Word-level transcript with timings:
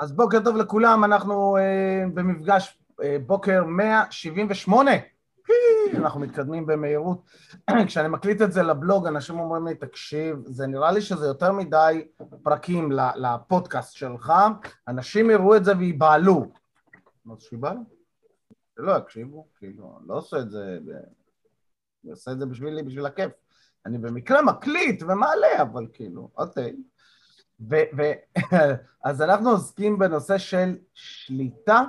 אז 0.00 0.12
בוקר 0.12 0.38
טוב 0.44 0.56
לכולם, 0.56 1.04
אנחנו 1.04 1.56
אה, 1.56 2.04
במפגש 2.14 2.78
אה, 3.02 3.16
בוקר 3.26 3.64
178. 3.64 4.90
אנחנו 5.96 6.20
מתקדמים 6.20 6.66
במהירות. 6.66 7.30
כשאני 7.86 8.08
מקליט 8.08 8.42
את 8.42 8.52
זה 8.52 8.62
לבלוג, 8.62 9.06
אנשים 9.06 9.40
אומרים 9.40 9.66
לי, 9.66 9.74
תקשיב, 9.74 10.36
זה 10.46 10.66
נראה 10.66 10.92
לי 10.92 11.00
שזה 11.00 11.26
יותר 11.26 11.52
מדי 11.52 12.08
פרקים 12.42 12.92
לפודקאסט 13.16 13.92
שלך, 13.92 14.32
אנשים 14.88 15.30
יראו 15.30 15.56
את 15.56 15.64
זה 15.64 15.76
וייבהלו. 15.78 16.46
זה 17.24 17.32
שיבהלו? 17.38 17.80
שלא 18.76 18.92
יקשיבו, 18.98 19.46
כאילו, 19.58 19.96
אני 20.00 20.08
לא 20.08 20.14
עושה 20.14 20.38
את 20.38 20.50
זה. 20.50 20.78
אני 22.04 22.10
עושה 22.10 22.32
את 22.32 22.38
זה 22.38 22.46
בשבילי, 22.46 22.82
בשביל 22.82 23.06
הכיף. 23.06 23.32
אני 23.86 23.98
במקרה 23.98 24.42
מקליט 24.42 25.02
ומעלה, 25.02 25.62
אבל 25.62 25.86
כאילו, 25.92 26.30
אוקיי. 26.36 26.76
אז 29.04 29.22
אנחנו 29.22 29.50
עוסקים 29.50 29.98
בנושא 29.98 30.38
של 30.38 30.76
שליטה, 30.94 31.82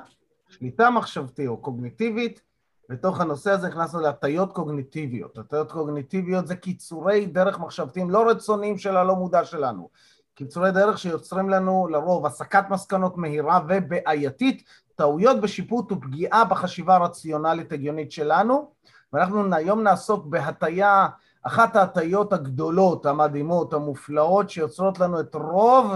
שליטה 0.50 0.90
מחשבתית 0.90 1.48
או 1.48 1.58
קוגניטיבית, 1.58 2.42
בתוך 2.90 3.22
הנושא 3.22 3.52
הזה 3.52 3.68
הכנסנו 3.68 4.00
להטיות 4.00 4.54
קוגניטיביות. 4.54 5.38
הטיות 5.38 5.72
קוגניטיביות 5.72 6.48
זה 6.48 6.56
קיצורי 6.56 7.26
דרך 7.26 7.60
מחשבתיים 7.60 8.10
לא 8.10 8.30
רצוניים 8.30 8.78
של 8.78 8.98
הלא 8.98 9.16
מודע 9.16 9.46
שלנו. 9.46 9.90
קיצורי 10.36 10.72
דרך 10.72 10.98
שיוצרים 10.98 11.50
לנו 11.50 11.88
לרוב 11.88 12.26
הסקת 12.26 12.64
מסקנות 12.70 13.18
מהירה 13.18 13.60
ובעייתית, 13.68 14.64
טעויות 14.96 15.42
בשיפוט 15.42 15.92
ופגיעה 15.92 16.46
בחשיבה 16.46 16.96
הרציונלית 16.96 17.72
הגיונית 17.72 18.12
שלנו, 18.12 18.72
ואנחנו 19.14 19.56
היום 19.56 19.84
נעסוק 19.84 20.26
בהטיה 20.26 21.08
אחת 21.44 21.76
ההטיות 21.76 22.34
הגדולות, 22.34 23.06
המדהימות, 23.06 23.74
המופלאות, 23.74 24.50
שיוצרות 24.50 25.00
לנו 25.00 25.20
את 25.20 25.36
רוב 25.36 25.92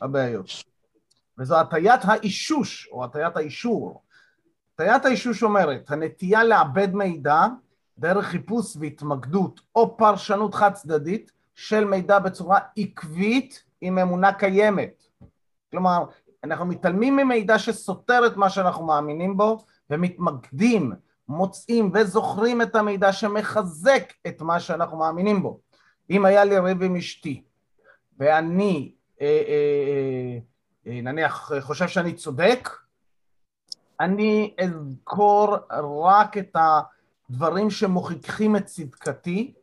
הבעיות. 0.00 0.46
וזו 1.38 1.60
הטיית 1.60 2.00
האישוש, 2.04 2.88
או 2.92 3.04
הטיית 3.04 3.36
האישור. 3.36 4.02
הטיית 4.74 5.04
האישוש 5.04 5.42
אומרת, 5.42 5.90
הנטייה 5.90 6.44
לעבד 6.44 6.94
מידע 6.94 7.46
דרך 7.98 8.26
חיפוש 8.26 8.76
והתמקדות 8.76 9.60
או 9.74 9.96
פרשנות 9.96 10.54
חד 10.54 10.72
צדדית 10.72 11.32
של 11.54 11.84
מידע 11.84 12.18
בצורה 12.18 12.58
עקבית 12.78 13.64
עם 13.80 13.98
אמונה 13.98 14.32
קיימת. 14.32 15.02
כלומר, 15.70 16.04
אנחנו 16.44 16.66
מתעלמים 16.66 17.16
ממידע 17.16 17.58
שסותר 17.58 18.26
את 18.26 18.36
מה 18.36 18.50
שאנחנו 18.50 18.86
מאמינים 18.86 19.36
בו 19.36 19.64
ומתמקדים 19.90 20.92
מוצאים 21.30 21.90
וזוכרים 21.94 22.62
את 22.62 22.76
המידע 22.76 23.12
שמחזק 23.12 24.12
את 24.26 24.42
מה 24.42 24.60
שאנחנו 24.60 24.98
מאמינים 24.98 25.42
בו. 25.42 25.60
אם 26.10 26.24
היה 26.24 26.44
לי 26.44 26.58
ריב 26.58 26.82
עם 26.82 26.96
אשתי 26.96 27.42
ואני 28.18 28.92
אה, 29.20 29.26
אה, 29.26 30.38
אה, 30.86 31.00
נניח 31.02 31.52
חושב 31.60 31.88
שאני 31.88 32.12
צודק, 32.12 32.68
אני 34.00 34.54
אזכור 34.58 35.56
רק 36.04 36.38
את 36.38 36.56
הדברים 37.30 37.70
שמוכיחים 37.70 38.56
את 38.56 38.64
צדקתי. 38.64 39.54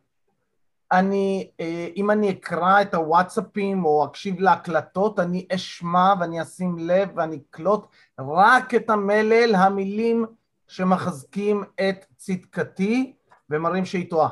אני, 0.92 1.50
אה, 1.60 1.88
אם 1.96 2.12
אני 2.12 2.30
אקרא 2.30 2.82
את 2.82 2.94
הוואטסאפים 2.94 3.86
או 3.86 4.06
אקשיב 4.06 4.40
להקלטות, 4.40 5.20
אני 5.20 5.48
אשמע 5.56 6.14
ואני 6.20 6.42
אשים 6.42 6.78
לב 6.80 7.10
ואני 7.16 7.40
אקלוט 7.50 7.88
רק 8.20 8.76
את 8.76 8.90
המלל, 8.90 9.56
המילים 9.56 10.26
שמחזקים 10.68 11.64
את 11.76 12.06
צדקתי 12.16 13.16
ומראים 13.50 13.86
שהיא 13.86 14.10
טועה. 14.10 14.30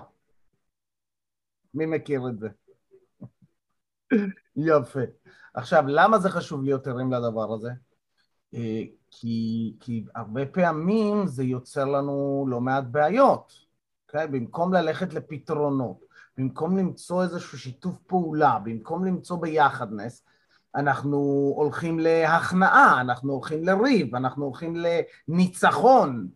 מי 1.73 1.85
מכיר 1.85 2.21
את 2.29 2.39
זה? 2.39 2.49
יפה. 4.55 4.99
עכשיו, 5.53 5.83
למה 5.87 6.19
זה 6.19 6.29
חשוב 6.29 6.63
להיות 6.63 6.87
ערים 6.87 7.11
לדבר 7.11 7.53
הזה? 7.53 7.69
אה, 8.53 8.81
כי, 9.11 9.75
כי 9.79 10.05
הרבה 10.15 10.45
פעמים 10.45 11.27
זה 11.27 11.43
יוצר 11.43 11.85
לנו 11.85 12.45
לא 12.49 12.61
מעט 12.61 12.83
בעיות, 12.91 13.51
okay? 13.51 13.65
אוקיי? 14.07 14.27
במקום 14.27 14.73
ללכת 14.73 15.13
לפתרונות, 15.13 16.05
במקום 16.37 16.77
למצוא 16.77 17.23
איזשהו 17.23 17.59
שיתוף 17.59 17.97
פעולה, 17.97 18.59
במקום 18.63 19.05
למצוא 19.05 19.41
ביחדנס, 19.41 20.23
אנחנו 20.75 21.17
הולכים 21.55 21.99
להכנעה, 21.99 23.01
אנחנו 23.01 23.33
הולכים 23.33 23.63
לריב, 23.63 24.15
אנחנו 24.15 24.45
הולכים 24.45 24.75
לניצחון. 25.27 26.27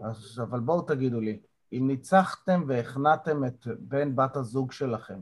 אז, 0.00 0.40
אבל 0.42 0.60
בואו 0.60 0.82
תגידו 0.82 1.20
לי, 1.20 1.40
אם 1.72 1.84
ניצחתם 1.86 2.64
והכנעתם 2.66 3.44
את 3.44 3.66
בן 3.78 4.16
בת 4.16 4.36
הזוג 4.36 4.72
שלכם, 4.72 5.20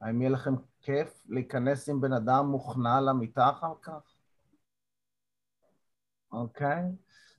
האם 0.00 0.20
יהיה 0.20 0.30
לכם 0.30 0.54
כיף 0.82 1.22
להיכנס 1.28 1.88
עם 1.88 2.00
בן 2.00 2.12
אדם 2.12 2.46
מוכנע 2.46 3.00
למיטה 3.00 3.50
אחר 3.50 3.72
כך? 3.82 4.14
אוקיי? 6.32 6.82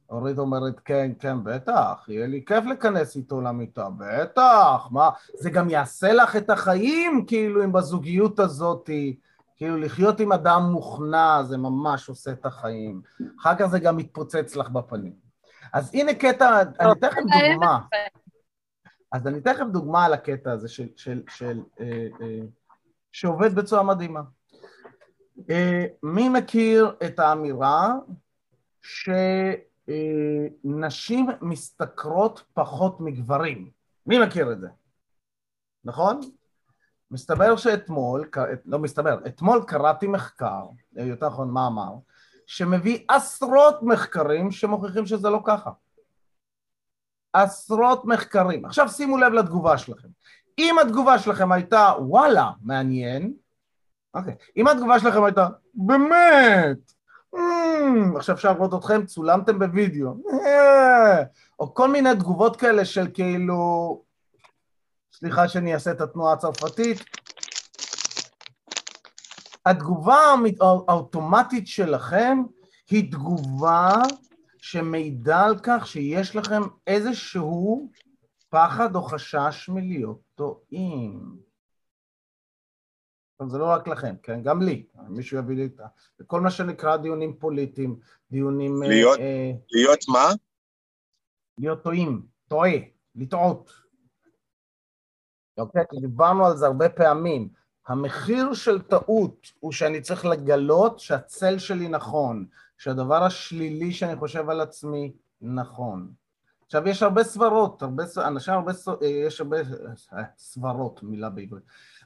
אורית 0.09 0.37
אומרת, 0.37 0.79
כן, 0.79 1.11
כן, 1.19 1.43
בטח, 1.43 2.05
יהיה 2.07 2.27
לי 2.27 2.45
כיף 2.45 2.65
להיכנס 2.65 3.15
איתו 3.15 3.41
למיטה, 3.41 3.89
בטח, 3.97 4.87
מה, 4.91 5.09
זה 5.33 5.49
גם 5.49 5.69
יעשה 5.69 6.13
לך 6.13 6.35
את 6.35 6.49
החיים, 6.49 7.25
כאילו, 7.27 7.63
אם 7.63 7.71
בזוגיות 7.71 8.39
הזאתי. 8.39 9.19
כאילו 9.55 9.77
לחיות 9.77 10.19
עם 10.19 10.31
אדם 10.31 10.61
מוכנע 10.71 11.43
זה 11.43 11.57
ממש 11.57 12.09
עושה 12.09 12.31
את 12.31 12.45
החיים. 12.45 13.01
אחר 13.39 13.55
כך 13.59 13.65
זה 13.65 13.79
גם 13.79 13.97
מתפוצץ 13.97 14.55
לך 14.55 14.69
בפנים. 14.69 15.13
אז 15.73 15.91
הנה 15.93 16.13
קטע, 16.13 16.61
אני 16.79 16.91
אתן 16.91 17.07
לכם 17.07 17.21
דוגמה. 17.21 17.79
אז 19.11 19.27
אני 19.27 19.37
אתן 19.37 19.51
לכם 19.51 19.71
דוגמה 19.71 20.05
על 20.05 20.13
הקטע 20.13 20.51
הזה 20.51 20.67
של, 20.67 20.87
של, 20.95 21.23
של, 21.29 21.59
אה, 21.79 22.07
אה, 22.21 22.39
שעובד 23.11 23.55
בצורה 23.55 23.83
מדהימה. 23.83 24.21
אה, 25.49 25.85
מי 26.03 26.29
מכיר 26.29 26.95
את 27.05 27.19
האמירה 27.19 27.93
שנשים 30.65 31.27
משתכרות 31.41 32.43
פחות 32.53 33.01
מגברים? 33.01 33.69
מי 34.05 34.19
מכיר 34.25 34.51
את 34.51 34.59
זה? 34.59 34.67
נכון? 35.83 36.19
מסתבר 37.15 37.55
שאתמול, 37.55 38.29
לא 38.65 38.79
מסתבר, 38.79 39.17
אתמול 39.27 39.63
קראתי 39.67 40.07
מחקר, 40.07 40.65
יותר 40.95 41.27
נכון 41.27 41.51
מאמר, 41.51 41.93
שמביא 42.47 42.99
עשרות 43.09 43.83
מחקרים 43.83 44.51
שמוכיחים 44.51 45.05
שזה 45.05 45.29
לא 45.29 45.41
ככה. 45.45 45.69
עשרות 47.33 48.05
מחקרים. 48.05 48.65
עכשיו 48.65 48.89
שימו 48.89 49.17
לב 49.17 49.33
לתגובה 49.33 49.77
שלכם. 49.77 50.07
אם 50.59 50.79
התגובה 50.79 51.19
שלכם 51.19 51.51
הייתה 51.51 51.91
וואלה, 51.99 52.51
מעניין, 52.61 53.33
אוקיי, 54.13 54.35
אם 54.57 54.67
התגובה 54.67 54.99
שלכם 54.99 55.23
הייתה 55.23 55.47
באמת, 55.73 56.77
mm, 57.35 58.17
עכשיו 58.17 58.35
אפשר 58.35 58.53
לראות 58.53 58.73
אתכם, 58.73 59.05
צולמתם 59.05 59.59
בווידאו, 59.59 60.13
אה, 60.45 61.23
או 61.59 61.73
כל 61.73 61.91
מיני 61.91 62.15
תגובות 62.15 62.55
כאלה 62.55 62.85
של 62.85 63.07
כאילו, 63.13 64.01
סליחה 65.19 65.47
שאני 65.47 65.73
אעשה 65.73 65.91
את 65.91 66.01
התנועה 66.01 66.33
הצרפתית. 66.33 66.97
התגובה 69.65 70.17
האוטומטית 70.87 71.67
שלכם 71.67 72.37
היא 72.89 73.11
תגובה 73.11 73.91
שמעידה 74.57 75.45
על 75.45 75.59
כך 75.63 75.87
שיש 75.87 76.35
לכם 76.35 76.61
איזשהו 76.87 77.89
פחד 78.49 78.95
או 78.95 79.03
חשש 79.03 79.69
מלהיות 79.69 80.21
טועים. 80.35 81.37
אבל 83.39 83.49
זה 83.49 83.57
לא 83.57 83.65
רק 83.65 83.87
לכם, 83.87 84.15
כן? 84.23 84.43
גם 84.43 84.61
לי, 84.61 84.85
מישהו 85.09 85.37
יביא 85.37 85.55
לי 85.55 85.65
את 85.65 85.79
ה... 85.79 85.87
וכל 86.19 86.41
מה 86.41 86.51
שנקרא 86.51 86.97
דיונים 86.97 87.37
פוליטיים, 87.39 87.99
דיונים... 88.31 88.83
להיות, 88.83 89.19
אה, 89.19 89.51
להיות 89.71 89.99
מה? 90.07 90.29
להיות 91.59 91.83
טועים, 91.83 92.25
טועה, 92.47 92.77
לטעות. 93.15 93.84
אוקיי? 95.57 95.83
כי 95.89 95.99
דיברנו 95.99 96.45
על 96.45 96.57
זה 96.57 96.65
הרבה 96.65 96.89
פעמים. 96.89 97.49
המחיר 97.87 98.53
של 98.53 98.81
טעות 98.81 99.51
הוא 99.59 99.71
שאני 99.71 100.01
צריך 100.01 100.25
לגלות 100.25 100.99
שהצל 100.99 101.57
שלי 101.57 101.87
נכון, 101.87 102.45
שהדבר 102.77 103.23
השלילי 103.23 103.91
שאני 103.91 104.15
חושב 104.15 104.49
על 104.49 104.61
עצמי 104.61 105.13
נכון. 105.41 106.11
עכשיו, 106.65 106.87
יש 106.87 107.03
הרבה 107.03 107.23
סברות, 107.23 107.81
הרבה, 107.81 108.03
אנשים 108.17 108.53
הרבה, 108.53 108.71
יש 109.01 109.41
הרבה, 109.41 109.57
סברות, 110.37 111.03
מילה 111.03 111.29
בעברית. 111.29 111.63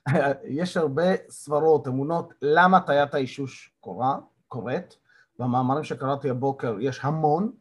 יש 0.43 0.77
הרבה 0.77 1.03
סברות, 1.29 1.87
אמונות, 1.87 2.33
למה 2.41 2.77
הטיית 2.77 3.13
האישוש 3.13 3.73
קורה, 3.79 4.17
קורית. 4.47 4.97
במאמרים 5.39 5.83
שקראתי 5.83 6.29
הבוקר 6.29 6.75
יש 6.79 6.99
המון, 7.03 7.51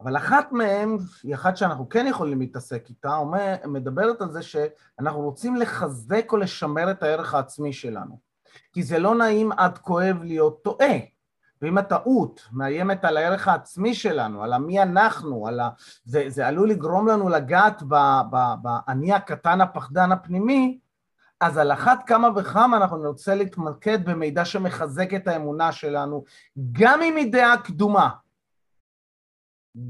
אבל 0.00 0.16
אחת 0.16 0.52
מהן, 0.52 0.96
היא 1.22 1.34
אחת 1.34 1.56
שאנחנו 1.56 1.88
כן 1.88 2.06
יכולים 2.06 2.40
להתעסק 2.40 2.84
איתה, 2.88 3.18
מדברת 3.66 4.22
על 4.22 4.30
זה 4.30 4.42
שאנחנו 4.42 5.20
רוצים 5.20 5.56
לחזק 5.56 6.32
או 6.32 6.36
לשמר 6.36 6.90
את 6.90 7.02
הערך 7.02 7.34
העצמי 7.34 7.72
שלנו. 7.72 8.18
כי 8.72 8.82
זה 8.82 8.98
לא 8.98 9.14
נעים 9.14 9.52
עד 9.52 9.78
כואב 9.78 10.16
להיות 10.22 10.62
טועה. 10.64 10.94
ואם 11.62 11.78
הטעות 11.78 12.48
מאיימת 12.52 13.04
על 13.04 13.16
הערך 13.16 13.48
העצמי 13.48 13.94
שלנו, 13.94 14.42
על 14.42 14.52
המי 14.52 14.82
אנחנו, 14.82 15.48
על 15.48 15.60
ה... 15.60 15.70
זה, 16.04 16.24
זה 16.28 16.46
עלול 16.46 16.70
לגרום 16.70 17.08
לנו 17.08 17.28
לגעת 17.28 17.82
באני 18.62 19.12
הקטן 19.12 19.60
הפחדן 19.60 20.12
הפנימי, 20.12 20.78
אז 21.40 21.58
על 21.58 21.72
אחת 21.72 21.98
כמה 22.06 22.28
וכמה 22.36 22.76
אנחנו 22.76 22.96
נרצה 22.96 23.34
להתמקד 23.34 24.04
במידע 24.04 24.44
שמחזק 24.44 25.14
את 25.14 25.28
האמונה 25.28 25.72
שלנו, 25.72 26.24
גם 26.72 27.02
אם 27.02 27.16
היא 27.16 27.32
דעה 27.32 27.56
קדומה, 27.56 28.08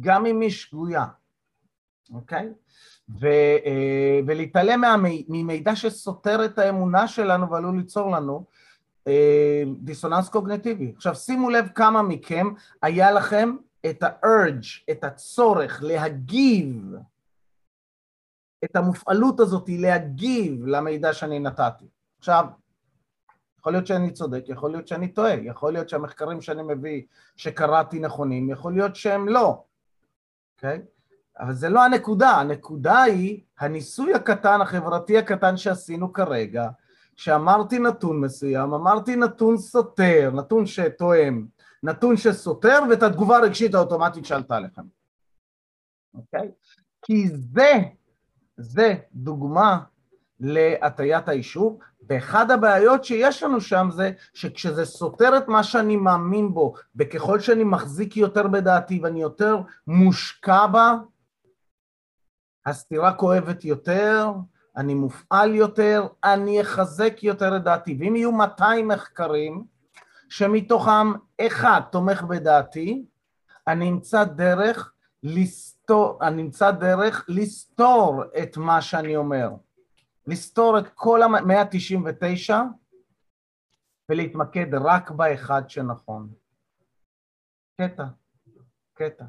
גם 0.00 0.27
אם 0.27 0.41
היא 0.41 0.50
שגויה, 0.50 1.06
אוקיי? 2.15 2.49
ו, 3.21 3.27
אה, 3.67 4.21
ולהתעלם 4.27 5.05
ממידע 5.29 5.77
שסותר 5.77 6.44
את 6.44 6.59
האמונה 6.59 7.09
שלנו 7.09 7.50
ועלול 7.50 7.77
ליצור 7.77 8.11
לנו 8.11 8.44
אה, 9.06 9.62
דיסוננס 9.79 10.29
קוגנטיבי. 10.29 10.93
עכשיו 10.97 11.15
שימו 11.15 11.50
לב 11.50 11.69
כמה 11.75 12.03
מכם 12.03 12.47
היה 12.82 13.12
לכם 13.12 13.56
את 13.91 14.03
ה-urge, 14.03 14.91
את 14.91 15.05
הצורך 15.05 15.83
להגיב, 15.83 16.94
את 18.65 18.76
המופעלות 18.76 19.41
הזאת 19.41 19.69
להגיב 19.69 20.67
למידע 20.67 21.12
שאני 21.12 21.38
נתתי. 21.38 21.85
עכשיו, 22.19 22.44
יכול 23.59 23.73
להיות 23.73 23.87
שאני 23.87 24.11
צודק, 24.11 24.44
יכול 24.49 24.71
להיות 24.71 24.88
שאני 24.88 25.09
טועה, 25.09 25.35
יכול 25.35 25.73
להיות 25.73 25.88
שהמחקרים 25.88 26.41
שאני 26.41 26.62
מביא, 26.62 27.03
שקראתי 27.37 27.99
נכונים, 27.99 28.50
יכול 28.50 28.73
להיות 28.73 28.97
שהם 28.97 29.29
לא, 29.29 29.65
אוקיי? 30.62 30.83
אבל 31.39 31.55
זה 31.55 31.69
לא 31.69 31.85
הנקודה, 31.85 32.31
הנקודה 32.31 33.03
היא 33.03 33.43
הניסוי 33.59 34.15
הקטן, 34.15 34.61
החברתי 34.61 35.19
הקטן 35.19 35.57
שעשינו 35.57 36.12
כרגע, 36.12 36.69
שאמרתי 37.17 37.79
נתון 37.79 38.21
מסוים, 38.21 38.75
אמרתי 38.75 39.17
נתון 39.17 39.59
סותר, 39.59 40.31
נתון 40.35 40.67
שתואם, 40.67 41.47
נתון 41.83 42.17
שסותר, 42.17 42.79
ואת 42.91 43.03
התגובה 43.03 43.37
הרגשית 43.37 43.75
האוטומטית 43.75 44.25
שעלתה 44.25 44.61
לכם. 44.61 44.83
אוקיי? 46.15 46.51
כי 47.03 47.29
זה, 47.29 47.73
זה 48.57 48.95
דוגמה 49.12 49.81
להטיית 50.41 51.29
האישור, 51.29 51.81
ואחד 52.09 52.51
הבעיות 52.51 53.05
שיש 53.05 53.43
לנו 53.43 53.61
שם 53.61 53.89
זה 53.93 54.13
שכשזה 54.35 54.85
סותר 54.85 55.37
את 55.39 55.49
מה 55.49 55.63
שאני 55.63 55.97
מאמין 55.97 56.55
בו, 56.55 56.75
וככל 56.97 57.41
שאני 57.41 57.65
מחזיק 57.65 58.17
יותר 58.17 58.49
בדעתי 58.49 59.01
ואני 59.03 59.23
יותר 59.23 59.57
מושקע 59.87 60.67
בה, 60.67 60.95
הסתירה 62.67 63.15
כואבת 63.15 63.65
יותר, 63.65 64.29
אני 64.77 64.95
מופעל 64.95 65.55
יותר, 65.55 66.07
אני 66.25 66.61
אחזק 66.61 67.23
יותר 67.23 67.57
את 67.57 67.65
דעתי. 67.65 67.97
ואם 68.01 68.17
יהיו 68.17 68.33
200 68.33 68.89
מחקרים, 68.89 69.65
שמתוכם 70.29 71.13
אחד 71.41 71.81
תומך 71.93 72.23
בדעתי, 72.23 73.05
אני 73.67 73.91
אמצא 73.91 74.25
דרך 74.25 74.93
לסתור, 75.23 76.19
אני 76.23 76.43
אמצא 76.43 76.71
דרך 76.71 77.25
לסתור 77.29 78.23
את 78.43 78.57
מה 78.57 78.83
שאני 78.83 79.17
אומר. 79.17 79.51
לסתור 80.27 80.79
את 80.79 80.89
כל 80.95 81.23
ה-199 81.23 82.55
ולהתמקד 84.09 84.75
רק 84.75 85.11
באחד 85.11 85.71
שנכון. 85.71 86.33
קטע, 87.81 88.05
קטע. 88.95 89.25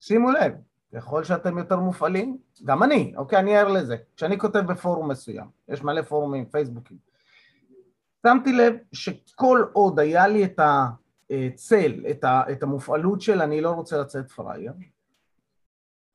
שימו 0.00 0.30
לב, 0.30 0.52
ככל 0.94 1.24
שאתם 1.24 1.58
יותר 1.58 1.76
מופעלים, 1.76 2.38
גם 2.64 2.82
אני, 2.82 3.14
אוקיי, 3.16 3.38
אני 3.38 3.56
ער 3.56 3.68
לזה. 3.68 3.96
כשאני 4.16 4.38
כותב 4.38 4.58
בפורום 4.58 5.10
מסוים, 5.10 5.50
יש 5.68 5.82
מלא 5.82 6.02
פורומים, 6.02 6.46
פייסבוקים, 6.46 6.98
שמתי 8.26 8.52
לב 8.52 8.74
שכל 8.92 9.64
עוד 9.72 9.98
היה 9.98 10.28
לי 10.28 10.44
את 10.44 10.60
הצל, 10.60 12.04
את, 12.10 12.24
ה, 12.24 12.42
את 12.52 12.62
המופעלות 12.62 13.20
של 13.20 13.42
אני 13.42 13.60
לא 13.60 13.70
רוצה 13.70 13.98
לצאת 13.98 14.30
פראייר, 14.30 14.72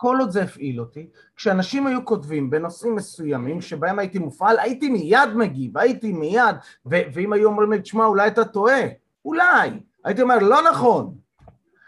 כל 0.04 0.18
עוד 0.20 0.30
זה 0.32 0.44
הפעיל 0.44 0.80
אותי, 0.80 1.10
כשאנשים 1.36 1.88
היו 1.88 2.06
כותבים 2.06 2.50
בנושאים 2.50 2.96
מסוימים 2.96 3.62
שבהם 3.62 4.00
הייתי 4.00 4.20
מופעל, 4.20 4.60
הייתי 4.60 4.90
מיד 4.90 5.30
מגיב, 5.36 5.78
הייתי 5.78 6.14
מיד, 6.14 6.56
ואם 6.86 7.34
היו 7.34 7.50
אומרים 7.50 7.72
לי, 7.72 7.82
תשמע, 7.82 8.06
אולי 8.06 8.28
אתה 8.28 8.46
טועה, 8.46 8.82
אולי, 9.26 9.70
הייתי 10.04 10.22
אומר, 10.22 10.40
לא 10.40 10.58
נכון, 10.72 11.16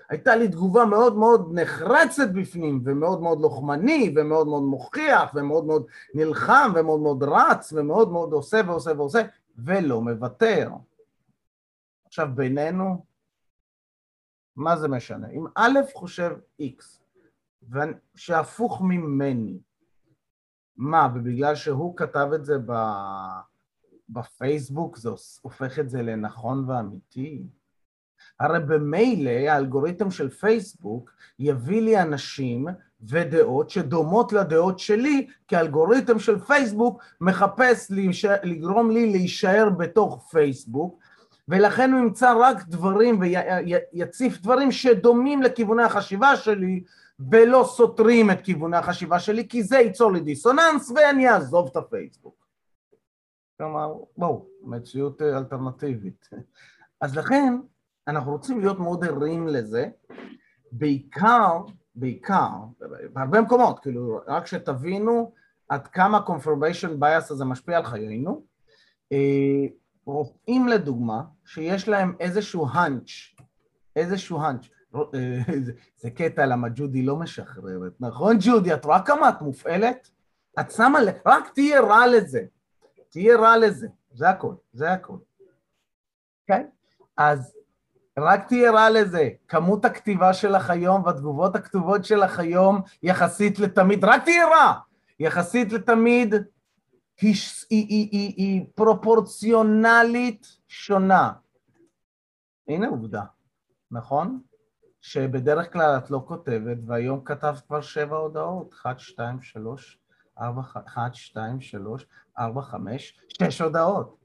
הייתה 0.09 0.35
לי 0.35 0.47
תגובה 0.47 0.85
מאוד 0.85 1.17
מאוד 1.17 1.59
נחרצת 1.59 2.29
בפנים, 2.29 2.81
ומאוד 2.85 3.21
מאוד 3.21 3.41
לוחמני, 3.41 4.13
ומאוד 4.15 4.47
מאוד 4.47 4.63
מוכיח, 4.63 5.31
ומאוד 5.35 5.65
מאוד 5.65 5.85
נלחם, 6.13 6.71
ומאוד 6.75 6.99
מאוד 7.01 7.23
רץ, 7.23 7.73
ומאוד 7.73 8.11
מאוד 8.11 8.33
עושה 8.33 8.61
ועושה 8.65 8.91
ועושה, 8.97 9.21
ולא 9.57 10.01
מוותר. 10.01 10.69
עכשיו 12.07 12.27
בינינו, 12.35 13.05
מה 14.55 14.77
זה 14.77 14.87
משנה? 14.87 15.27
אם 15.29 15.45
א' 15.55 15.79
חושב 15.93 16.31
X, 16.61 17.04
שהפוך 18.15 18.81
ממני, 18.81 19.59
מה, 20.77 21.07
ובגלל 21.15 21.55
שהוא 21.55 21.97
כתב 21.97 22.27
את 22.35 22.45
זה 22.45 22.55
בפייסבוק, 24.09 24.97
זה 24.97 25.09
הופך 25.41 25.79
את 25.79 25.89
זה 25.89 26.01
לנכון 26.01 26.69
ואמיתי? 26.69 27.43
הרי 28.39 28.59
במילא 28.59 29.29
האלגוריתם 29.29 30.11
של 30.11 30.29
פייסבוק 30.29 31.11
יביא 31.39 31.81
לי 31.81 32.01
אנשים 32.01 32.67
ודעות 33.09 33.69
שדומות 33.69 34.33
לדעות 34.33 34.79
שלי, 34.79 35.27
כי 35.47 35.55
האלגוריתם 35.55 36.19
של 36.19 36.39
פייסבוק 36.39 37.03
מחפש 37.21 37.91
לגרום 38.43 38.91
לי 38.91 39.11
להישאר 39.11 39.69
בתוך 39.69 40.27
פייסבוק, 40.31 40.99
ולכן 41.47 41.91
הוא 41.91 41.99
ימצא 41.99 42.33
רק 42.39 42.67
דברים 42.67 43.19
ויציף 43.19 44.41
דברים 44.41 44.71
שדומים 44.71 45.41
לכיווני 45.41 45.83
החשיבה 45.83 46.35
שלי, 46.35 46.83
ולא 47.19 47.63
סותרים 47.67 48.31
את 48.31 48.41
כיווני 48.41 48.77
החשיבה 48.77 49.19
שלי, 49.19 49.47
כי 49.47 49.63
זה 49.63 49.77
ייצור 49.77 50.11
לי 50.11 50.19
דיסוננס 50.19 50.91
ואני 50.95 51.29
אעזוב 51.29 51.67
את 51.71 51.75
הפייסבוק. 51.75 52.45
כלומר, 53.57 53.93
בואו, 54.17 54.47
מציאות 54.61 55.21
אלטרנטיבית. 55.21 56.29
אז 57.01 57.17
לכן, 57.17 57.53
אנחנו 58.07 58.31
רוצים 58.31 58.59
להיות 58.59 58.79
מאוד 58.79 59.03
ערים 59.03 59.47
לזה, 59.47 59.89
בעיקר, 60.71 61.61
בעיקר, 61.95 62.49
בהרבה 63.13 63.41
מקומות, 63.41 63.79
כאילו, 63.79 64.19
רק 64.27 64.47
שתבינו 64.47 65.31
עד 65.69 65.87
כמה 65.87 66.19
confirmation 66.27 67.01
bias 67.01 67.31
הזה 67.31 67.45
משפיע 67.45 67.77
על 67.77 67.85
חיינו. 67.85 68.45
אה, 69.11 69.65
רופאים 70.05 70.67
לדוגמה, 70.67 71.21
שיש 71.45 71.87
להם 71.87 72.15
איזשהו 72.19 72.67
האנץ', 72.71 73.09
איזשהו 73.95 74.39
אה, 74.39 74.67
זה 75.97 76.11
קטע 76.11 76.45
למה 76.45 76.67
ג'ודי 76.75 77.01
לא 77.01 77.15
משחררת, 77.15 77.93
נכון 77.99 78.37
ג'ודי? 78.39 78.73
את 78.73 78.85
רואה 78.85 79.05
כמה 79.05 79.29
את 79.29 79.41
מופעלת? 79.41 80.09
את 80.59 80.71
שמה 80.71 81.01
לב, 81.01 81.15
רק 81.25 81.53
תהיה 81.53 81.81
רע 81.81 82.07
לזה, 82.07 82.41
תהיה 83.09 83.37
רע 83.37 83.57
לזה, 83.57 83.87
זה 84.13 84.29
הכל, 84.29 84.53
זה 84.73 84.91
הכל. 84.91 85.17
כן? 86.47 86.67
אז 87.17 87.57
רק 88.19 88.47
תהיה 88.47 88.71
רע 88.71 88.89
לזה. 88.89 89.29
כמות 89.47 89.85
הכתיבה 89.85 90.33
שלך 90.33 90.69
היום 90.69 91.03
והתגובות 91.03 91.55
הכתובות 91.55 92.05
שלך 92.05 92.39
היום 92.39 92.81
יחסית 93.03 93.59
לתמיד, 93.59 94.05
רק 94.05 94.23
תהיה 94.23 94.47
רע! 94.47 94.73
יחסית 95.19 95.73
לתמיד 95.73 96.33
היא, 97.21 97.35
היא, 97.69 97.87
היא, 97.89 98.09
היא, 98.11 98.33
היא 98.37 98.65
פרופורציונלית 98.75 100.57
שונה. 100.67 101.31
הנה 102.67 102.87
עובדה, 102.87 103.23
נכון? 103.91 104.41
שבדרך 105.05 105.73
כלל 105.73 105.97
את 105.97 106.11
לא 106.11 106.23
כותבת, 106.27 106.77
והיום 106.85 107.21
כתבת 107.25 107.59
כבר 107.67 107.81
שבע 107.81 108.17
הודעות, 108.17 108.73
1, 108.73 108.99
2, 108.99 109.41
3, 109.41 109.99
4, 110.39 110.61
1, 110.87 111.15
2, 111.15 111.61
3, 111.61 112.05
4, 112.39 112.61
5, 112.61 113.19
6 113.43 113.61
הודעות. 113.61 114.17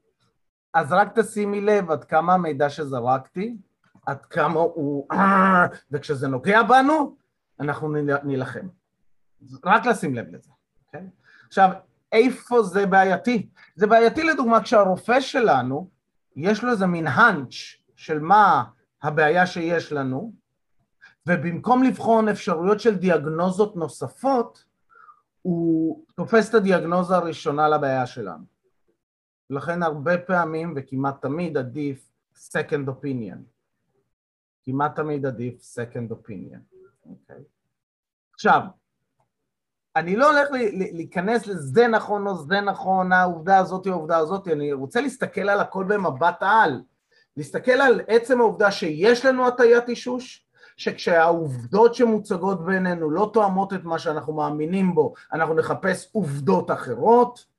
אז 0.73 0.91
רק 0.91 1.19
תשימי 1.19 1.61
לב 1.61 1.91
עד 1.91 2.03
כמה 2.03 2.33
המידע 2.33 2.69
שזרקתי 2.69 3.57
עד 4.05 4.25
כמה 4.25 4.59
הוא... 4.59 5.07
וכשזה 5.91 6.27
נוגע 6.27 6.63
בנו, 6.63 7.15
אנחנו 7.59 7.93
נילחם. 8.23 8.67
רק 9.65 9.85
לשים 9.85 10.15
לב 10.15 10.25
לזה, 10.31 10.51
כן? 10.91 11.05
עכשיו, 11.47 11.69
איפה 12.11 12.63
זה 12.63 12.85
בעייתי? 12.85 13.49
זה 13.75 13.87
בעייתי 13.87 14.23
לדוגמה 14.23 14.63
כשהרופא 14.63 15.19
שלנו, 15.19 15.89
יש 16.35 16.63
לו 16.63 16.71
איזה 16.71 16.85
מין 16.87 17.07
האנץ' 17.07 17.53
של 17.95 18.19
מה 18.19 18.63
הבעיה 19.03 19.47
שיש 19.47 19.91
לנו, 19.91 20.40
ובמקום 21.27 21.83
לבחון 21.83 22.29
אפשרויות 22.29 22.79
של 22.79 22.95
דיאגנוזות 22.95 23.75
נוספות, 23.75 24.65
הוא 25.41 26.05
תופס 26.15 26.49
את 26.49 26.53
הדיאגנוזה 26.53 27.15
הראשונה 27.15 27.69
לבעיה 27.69 28.05
שלנו. 28.05 28.43
לכן 29.49 29.83
הרבה 29.83 30.17
פעמים 30.17 30.73
וכמעט 30.75 31.21
תמיד 31.21 31.57
עדיף 31.57 32.09
second 32.35 32.87
opinion. 32.87 33.37
כמעט 34.63 34.95
תמיד 34.95 35.25
עדיף 35.25 35.61
second 35.61 36.11
opinion, 36.11 36.59
אוקיי? 37.05 37.35
Okay. 37.35 37.43
עכשיו, 38.33 38.61
אני 39.95 40.15
לא 40.15 40.31
הולך 40.31 40.49
להיכנס 40.71 41.47
לזה 41.47 41.87
נכון 41.87 42.27
או 42.27 42.37
זה 42.37 42.61
נכון, 42.61 43.11
העובדה 43.11 43.57
הזאת 43.57 43.87
או 43.87 43.91
העובדה 43.91 44.17
הזאת, 44.17 44.47
אני 44.47 44.73
רוצה 44.73 45.01
להסתכל 45.01 45.49
על 45.49 45.59
הכל 45.59 45.83
במבט 45.83 46.37
על, 46.39 46.81
להסתכל 47.37 47.71
על 47.71 48.01
עצם 48.07 48.39
העובדה 48.39 48.71
שיש 48.71 49.25
לנו 49.25 49.47
הטיית 49.47 49.89
אישוש, 49.89 50.47
שכשהעובדות 50.77 51.95
שמוצגות 51.95 52.65
בינינו 52.65 53.11
לא 53.11 53.29
תואמות 53.33 53.73
את 53.73 53.83
מה 53.83 53.99
שאנחנו 53.99 54.33
מאמינים 54.33 54.95
בו, 54.95 55.13
אנחנו 55.33 55.53
נחפש 55.53 56.09
עובדות 56.11 56.71
אחרות, 56.71 57.51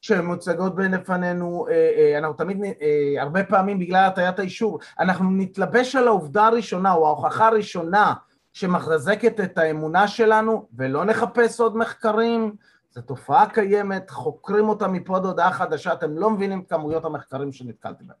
שמוצגות 0.00 0.74
בפנינו, 0.74 1.66
אה, 1.70 1.72
אה, 1.72 2.18
אנחנו 2.18 2.34
תמיד, 2.34 2.64
אה, 2.64 3.22
הרבה 3.22 3.44
פעמים 3.44 3.78
בגלל 3.78 4.04
הטיית 4.04 4.38
האישור, 4.38 4.78
אנחנו 4.98 5.30
נתלבש 5.30 5.96
על 5.96 6.08
העובדה 6.08 6.46
הראשונה 6.46 6.92
או 6.92 7.06
ההוכחה 7.06 7.46
הראשונה 7.46 8.14
שמחזקת 8.52 9.40
את 9.40 9.58
האמונה 9.58 10.08
שלנו 10.08 10.68
ולא 10.76 11.04
נחפש 11.04 11.60
עוד 11.60 11.76
מחקרים, 11.76 12.54
זו 12.90 13.00
תופעה 13.00 13.50
קיימת, 13.50 14.10
חוקרים 14.10 14.68
אותה 14.68 14.88
מפה 14.88 15.16
עד 15.16 15.24
הודעה 15.24 15.52
חדשה, 15.52 15.92
אתם 15.92 16.18
לא 16.18 16.30
מבינים 16.30 16.60
את 16.60 16.68
כמויות 16.68 17.04
המחקרים 17.04 17.52
שנתקלתי 17.52 18.04
בהם. 18.04 18.16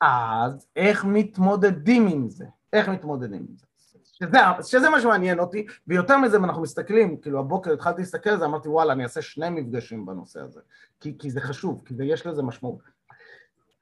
אז 0.00 0.66
איך 0.76 1.04
מתמודדים 1.04 2.06
עם 2.06 2.28
זה? 2.28 2.44
איך 2.72 2.88
מתמודדים 2.88 3.46
עם 3.48 3.56
זה? 3.56 3.66
שזה, 4.18 4.38
שזה 4.62 4.90
מה 4.90 5.00
שמעניין 5.00 5.38
אותי, 5.40 5.66
ויותר 5.86 6.18
מזה, 6.18 6.36
אם 6.36 6.44
אנחנו 6.44 6.62
מסתכלים, 6.62 7.16
כאילו 7.16 7.40
הבוקר 7.40 7.72
התחלתי 7.72 8.00
להסתכל 8.00 8.30
על 8.30 8.38
זה, 8.38 8.44
אמרתי 8.44 8.68
וואלה, 8.68 8.92
אני 8.92 9.02
אעשה 9.02 9.22
שני 9.22 9.50
מפגשים 9.50 10.06
בנושא 10.06 10.40
הזה, 10.40 10.60
כי, 11.00 11.18
כי 11.18 11.30
זה 11.30 11.40
חשוב, 11.40 11.82
כי 11.84 11.94
יש 12.02 12.26
לזה 12.26 12.42
משמעות. 12.42 12.78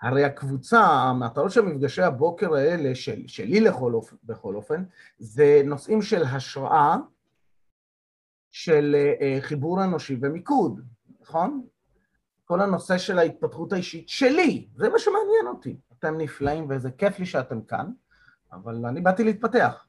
הרי 0.02 0.24
הקבוצה, 0.24 0.80
המטרות 0.80 1.50
של 1.50 1.60
מפגשי 1.60 2.02
הבוקר 2.02 2.54
האלה, 2.54 2.94
של, 2.94 3.22
שלי 3.26 3.60
לכל 3.60 3.94
אופן, 3.94 4.16
בכל 4.24 4.54
אופן, 4.54 4.84
זה 5.18 5.62
נושאים 5.64 6.02
של 6.02 6.22
השראה, 6.22 6.96
של 8.50 8.96
uh, 9.18 9.42
חיבור 9.42 9.84
אנושי 9.84 10.18
ומיקוד, 10.22 10.80
נכון? 11.20 11.66
כל 12.44 12.60
הנושא 12.60 12.98
של 12.98 13.18
ההתפתחות 13.18 13.72
האישית 13.72 14.08
שלי, 14.08 14.68
זה 14.76 14.88
מה 14.88 14.98
שמעניין 14.98 15.46
אותי. 15.46 15.76
אתם 15.98 16.18
נפלאים 16.18 16.68
ואיזה 16.68 16.90
כיף 16.90 17.18
לי 17.18 17.26
שאתם 17.26 17.60
כאן, 17.62 17.90
אבל 18.52 18.86
אני 18.86 19.00
באתי 19.00 19.24
להתפתח. 19.24 19.84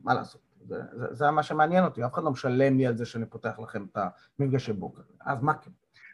מה 0.00 0.14
לעשות? 0.14 0.40
זה, 0.68 0.82
זה, 0.92 1.06
זה 1.14 1.30
מה 1.30 1.42
שמעניין 1.42 1.84
אותי, 1.84 2.04
אף 2.04 2.14
אחד 2.14 2.22
לא 2.22 2.30
משלם 2.30 2.78
לי 2.78 2.86
על 2.86 2.96
זה 2.96 3.06
שאני 3.06 3.26
פותח 3.26 3.58
לכם 3.58 3.86
את 3.92 3.98
המפגשי 4.38 4.72
בוקר. 4.72 5.02
אז 5.20 5.42
מה 5.42 5.54
כן? 5.54 5.70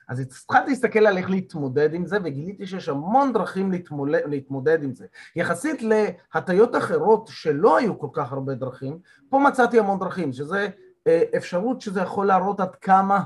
אז 0.09 0.21
התחלתי 0.21 0.71
להסתכל 0.71 1.07
על 1.07 1.19
איך 1.19 1.31
להתמודד 1.31 1.95
עם 1.95 2.07
זה, 2.07 2.19
וגיליתי 2.25 2.67
שיש 2.67 2.89
המון 2.89 3.33
דרכים 3.33 3.73
להתמודד, 3.73 4.21
להתמודד 4.27 4.83
עם 4.83 4.95
זה. 4.95 5.07
יחסית 5.37 5.83
להטיות 5.83 6.77
אחרות 6.77 7.29
שלא 7.33 7.77
היו 7.77 7.99
כל 7.99 8.09
כך 8.13 8.33
הרבה 8.33 8.55
דרכים, 8.55 8.99
פה 9.29 9.39
מצאתי 9.39 9.79
המון 9.79 9.99
דרכים, 9.99 10.33
שזה 10.33 10.69
אה, 11.07 11.23
אפשרות 11.37 11.81
שזה 11.81 12.01
יכול 12.01 12.27
להראות 12.27 12.61
עד 12.61 12.75
כמה 12.75 13.21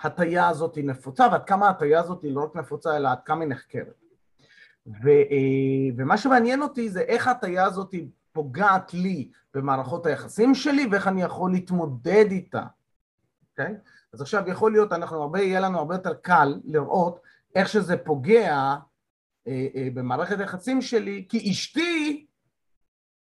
ההטיה 0.00 0.48
הזאת 0.48 0.74
היא 0.74 0.84
נפוצה, 0.84 1.26
ועד 1.32 1.44
כמה 1.44 1.66
ההטיה 1.66 2.00
הזאת 2.00 2.22
היא 2.22 2.34
לא 2.34 2.44
רק 2.44 2.56
נפוצה, 2.56 2.96
אלא 2.96 3.08
עד 3.08 3.18
כמה 3.24 3.40
היא 3.40 3.50
נחקרת. 3.50 4.04
ו, 4.88 5.08
אה, 5.08 5.94
ומה 5.96 6.18
שמעניין 6.18 6.62
אותי 6.62 6.88
זה 6.88 7.00
איך 7.00 7.28
ההטיה 7.28 7.64
הזאת 7.64 7.94
פוגעת 8.32 8.94
לי 8.94 9.30
במערכות 9.54 10.06
היחסים 10.06 10.54
שלי 10.54 10.86
ואיך 10.90 11.08
אני 11.08 11.22
יכול 11.22 11.52
להתמודד 11.52 12.26
איתה, 12.30 12.62
אוקיי? 13.50 13.74
Okay? 13.74 13.88
אז 14.12 14.20
עכשיו 14.20 14.48
יכול 14.48 14.72
להיות, 14.72 14.92
אנחנו 14.92 15.22
הרבה, 15.22 15.40
יהיה 15.40 15.60
לנו 15.60 15.78
הרבה 15.78 15.94
יותר 15.94 16.14
קל 16.14 16.60
לראות 16.64 17.20
איך 17.54 17.68
שזה 17.68 17.96
פוגע 17.96 18.76
אה, 19.46 19.66
אה, 19.74 19.88
במערכת 19.94 20.40
היחסים 20.40 20.82
שלי, 20.82 21.26
כי 21.28 21.50
אשתי 21.50 22.26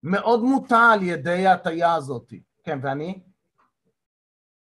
מאוד 0.03 0.43
מוטה 0.43 0.91
על 0.93 1.03
ידי 1.03 1.47
ההטייה 1.47 1.95
הזאת. 1.95 2.33
כן, 2.65 2.79
ואני? 2.83 3.23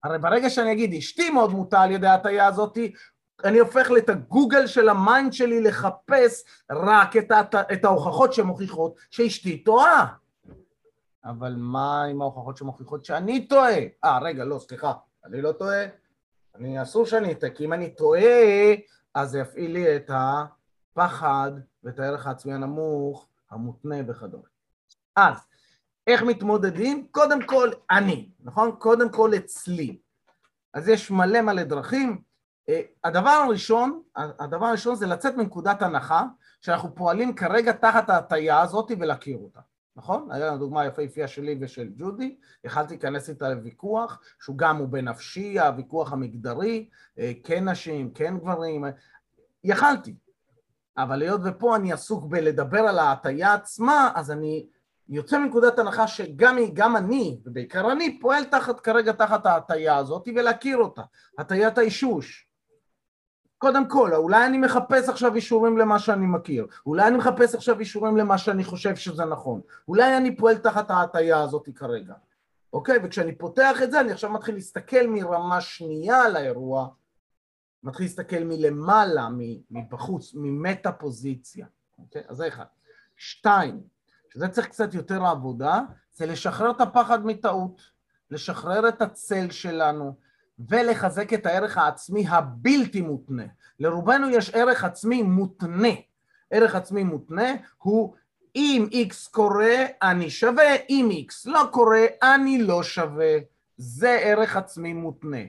הרי 0.05 0.19
ברגע 0.19 0.51
שאני 0.51 0.73
אגיד 0.73 0.95
אשתי 0.95 1.31
מאוד 1.31 1.51
מוטה 1.51 1.81
על 1.81 1.91
ידי 1.91 2.07
ההטייה 2.07 2.47
הזאת, 2.47 2.79
אני 3.45 3.59
הופך 3.59 3.89
את 3.99 4.09
הגוגל 4.09 4.67
של 4.67 4.89
ה 4.89 4.98
mind 4.98 5.33
שלי 5.33 5.63
לחפש 5.63 6.45
רק 6.71 7.17
את. 7.17 7.33
את 7.73 7.85
ההוכחות 7.85 8.33
שמוכיחות 8.33 8.95
שאשתי 9.11 9.59
טועה. 9.59 10.07
אבל 11.25 11.55
מה 11.59 12.05
עם 12.05 12.23
ההוכחות 12.23 12.57
שמוכיחות 12.57 13.05
שאני 13.05 13.47
טועה? 13.47 13.79
אה, 14.05 14.19
רגע, 14.23 14.45
לא, 14.45 14.59
סליחה, 14.59 14.93
אני 15.25 15.43
לא 15.43 15.53
טועה. 15.53 15.85
אני, 16.55 16.83
אסור 16.83 17.07
שאני 17.07 17.33
אטעה, 17.33 17.51
כי 17.51 17.65
אם 17.65 17.73
אני 17.73 17.95
טועה, 17.95 18.75
אז 19.15 19.31
זה 19.31 19.39
יפעיל 19.39 19.73
לי 19.73 19.97
את 19.97 20.11
הפחד 20.15 21.53
ואת 21.85 21.99
הערך 21.99 22.27
העצמי 22.27 22.55
הנמוך, 22.55 23.29
המותנה 23.51 23.97
וכדומה. 24.09 24.45
אז, 25.17 25.37
איך 26.07 26.23
מתמודדים? 26.23 27.07
קודם 27.11 27.47
כל, 27.47 27.71
אני, 27.91 28.31
נכון? 28.41 28.73
קודם 28.79 29.13
כל 29.13 29.31
אצלי. 29.37 29.99
אז 30.75 30.89
יש 30.89 31.11
מלא 31.11 31.41
מלא 31.41 31.63
דרכים. 31.63 32.28
אה, 32.69 32.81
הדבר 33.05 33.31
הראשון, 33.31 34.03
הדבר 34.17 34.67
הראשון 34.67 34.95
זה 34.95 35.07
לצאת 35.07 35.35
מנקודת 35.35 35.83
הנחה 35.83 36.25
שאנחנו 36.61 36.95
פועלים 36.95 37.35
כרגע 37.35 37.73
תחת 37.73 38.11
ההטייה 38.11 38.61
הזאת 38.61 38.91
ולהכיר 38.99 39.37
אותה, 39.39 39.61
נכון? 39.97 40.29
היה 40.33 40.47
לנו 40.47 40.59
דוגמה 40.59 40.87
יפהפייה 40.87 41.29
שלי 41.29 41.59
ושל 41.61 41.89
ג'ודי, 41.97 42.37
יכלתי 42.65 42.95
להיכנס 42.95 43.31
איתה 43.31 43.49
לוויכוח, 43.49 44.21
שהוא 44.43 44.59
גם 44.59 44.77
הוא 44.77 44.89
בנפשי, 44.89 45.61
הוויכוח 45.61 46.13
המגדרי, 46.13 46.89
אה, 47.19 47.33
כן 47.45 47.69
נשים, 47.69 48.11
כן 48.11 48.39
גברים, 48.39 48.85
יכלתי. 49.65 50.15
אבל 50.99 51.23
היות 51.23 51.41
ופה 51.45 51.77
אני 51.77 51.93
עסוק 51.93 52.25
בלדבר 52.25 52.81
על 52.81 52.99
ההטייה 52.99 53.55
עצמה, 53.55 54.11
אז 54.15 54.31
אני 54.31 54.67
יוצא 55.09 55.39
מנקודת 55.39 55.79
הנחה 55.79 56.07
שגם 56.07 56.97
אני, 56.97 57.41
ובעיקר 57.45 57.93
אני, 57.93 58.21
פועל 58.21 58.45
תחת, 58.45 58.81
כרגע 58.81 59.13
תחת 59.13 59.47
ההטייה 59.47 59.97
הזאת 59.97 60.29
ולהכיר 60.37 60.77
אותה, 60.77 61.03
הטיית 61.39 61.79
האישוש. 61.79 62.48
קודם 63.59 63.89
כל, 63.89 64.15
אולי 64.15 64.47
אני 64.47 64.59
מחפש 64.59 65.09
עכשיו 65.09 65.35
אישורים 65.35 65.79
למה 65.79 65.99
שאני 65.99 66.27
מכיר, 66.27 66.67
אולי 66.87 67.09
אני 67.09 67.17
מחפש 67.17 67.55
עכשיו 67.55 67.81
אישורים 67.81 68.17
למה 68.17 68.39
שאני 68.39 68.65
חושב 68.65 68.97
שזה 68.97 69.25
נכון, 69.25 69.61
אולי 69.89 70.17
אני 70.17 70.37
פועל 70.37 70.59
תחת 70.59 70.91
ההטייה 70.91 71.41
הזאת 71.41 71.69
כרגע, 71.75 72.15
אוקיי? 72.73 72.99
וכשאני 73.05 73.39
פותח 73.39 73.83
את 73.83 73.91
זה, 73.91 74.01
אני 74.01 74.13
עכשיו 74.13 74.31
מתחיל 74.31 74.55
להסתכל 74.55 75.07
מרמה 75.07 75.61
שנייה 75.61 76.23
על 76.23 76.37
האירוע, 76.37 76.89
מתחיל 77.83 78.07
להסתכל 78.07 78.45
מלמעלה, 78.45 79.29
מבחוץ, 79.71 80.33
ממטה 80.35 80.93
פוזיציה, 80.93 81.67
אוקיי? 81.99 82.23
אז 82.29 82.37
זה 82.37 82.49
אחד. 82.49 82.65
שתיים, 83.17 83.81
שזה 84.33 84.49
צריך 84.49 84.67
קצת 84.67 84.95
יותר 84.95 85.25
עבודה, 85.25 85.81
זה 86.13 86.27
לשחרר 86.27 86.71
את 86.71 86.81
הפחד 86.81 87.27
מטעות, 87.27 87.83
לשחרר 88.31 88.89
את 88.89 89.03
הצל 89.03 89.51
שלנו, 89.51 90.15
ולחזק 90.69 91.33
את 91.33 91.47
הערך 91.47 91.79
העצמי 91.79 92.25
הבלתי 92.29 93.01
מותנה. 93.01 93.45
לרובנו 93.81 94.31
יש 94.31 94.51
ערך 94.51 94.85
עצמי 94.85 95.23
מותנה. 95.23 95.95
ערך 96.51 96.75
עצמי 96.75 97.05
מותנה 97.05 97.53
הוא 97.79 98.15
אם 98.57 98.87
X 98.93 99.31
קורה, 99.31 99.77
אני 100.03 100.31
שווה, 100.31 100.75
אם 100.91 101.11
X 101.29 101.51
לא 101.51 101.69
קורה, 101.71 102.05
אני 102.23 102.63
לא 102.63 102.83
שווה. 102.83 103.37
זה 103.77 104.11
ערך 104.11 104.57
עצמי 104.57 104.93
מותנה. 104.93 105.41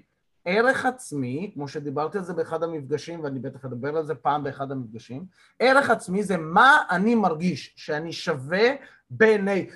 ערך 0.45 0.85
עצמי, 0.85 1.51
כמו 1.53 1.67
שדיברתי 1.67 2.17
על 2.17 2.23
זה 2.23 2.33
באחד 2.33 2.63
המפגשים, 2.63 3.23
ואני 3.23 3.39
בטח 3.39 3.65
אדבר 3.65 3.97
על 3.97 4.05
זה 4.05 4.15
פעם 4.15 4.43
באחד 4.43 4.71
המפגשים, 4.71 5.25
ערך 5.59 5.89
עצמי 5.89 6.23
זה 6.23 6.37
מה 6.37 6.77
אני 6.89 7.15
מרגיש 7.15 7.73
שאני 7.75 8.13
שווה 8.13 8.69
בעיני 9.09 9.69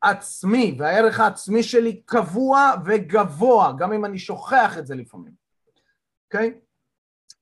עצמי, 0.00 0.76
והערך 0.78 1.20
העצמי 1.20 1.62
שלי 1.62 2.02
קבוע 2.04 2.72
וגבוה, 2.84 3.72
גם 3.78 3.92
אם 3.92 4.04
אני 4.04 4.18
שוכח 4.18 4.78
את 4.78 4.86
זה 4.86 4.94
לפעמים, 4.94 5.32
אוקיי? 6.26 6.54
Okay? 6.56 6.70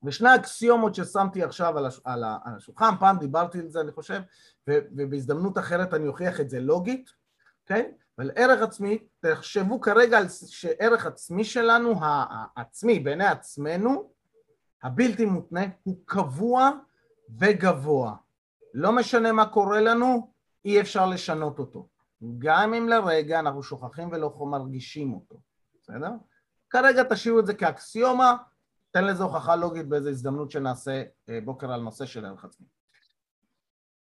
ושני 0.04 0.28
האקסיומות 0.28 0.94
ששמתי 0.94 1.42
עכשיו 1.42 1.78
על, 1.78 1.86
הש... 1.86 2.00
על, 2.04 2.24
השולחן, 2.26 2.94
פעם 3.00 3.18
דיברתי 3.18 3.58
על 3.58 3.68
זה 3.68 3.80
אני 3.80 3.92
חושב, 3.92 4.20
ו... 4.68 4.78
ובהזדמנות 4.96 5.58
אחרת 5.58 5.94
אני 5.94 6.06
אוכיח 6.06 6.40
את 6.40 6.50
זה 6.50 6.60
לוגית, 6.60 7.10
אוקיי? 7.62 7.92
Okay? 7.92 8.04
אבל 8.18 8.30
ערך 8.36 8.62
עצמי, 8.62 8.98
תחשבו 9.20 9.80
כרגע 9.80 10.18
על 10.18 10.28
שערך 10.28 11.06
עצמי 11.06 11.44
שלנו, 11.44 11.94
העצמי 12.00 12.98
בעיני 12.98 13.26
עצמנו, 13.26 14.10
הבלתי 14.82 15.24
מותנה, 15.24 15.60
הוא 15.82 15.96
קבוע 16.04 16.70
וגבוה. 17.38 18.14
לא 18.74 18.92
משנה 18.92 19.32
מה 19.32 19.46
קורה 19.46 19.80
לנו, 19.80 20.32
אי 20.64 20.80
אפשר 20.80 21.06
לשנות 21.06 21.58
אותו. 21.58 21.88
גם 22.38 22.75
אם 22.75 22.88
לרגע 22.88 23.38
אנחנו 23.38 23.62
שוכחים 23.62 24.08
ולא 24.12 24.37
מרגישים 24.40 25.14
אותו, 25.14 25.40
בסדר? 25.82 26.10
כרגע 26.70 27.02
תשאירו 27.02 27.38
את 27.40 27.46
זה 27.46 27.54
כאקסיומה, 27.54 28.37
תן 28.90 29.04
לזה 29.04 29.22
הוכחה 29.22 29.56
לוגית 29.56 29.88
באיזו 29.88 30.08
הזדמנות 30.08 30.50
שנעשה 30.50 31.02
אה, 31.28 31.38
בוקר 31.44 31.72
על 31.72 31.80
נושא 31.80 32.06
של 32.06 32.25
ערך 32.25 32.44
עצמי. 32.44 32.66